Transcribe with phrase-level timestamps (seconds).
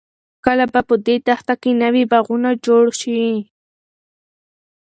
[0.45, 3.21] کله به په دې دښته کې نوې باغونه جوړ شي؟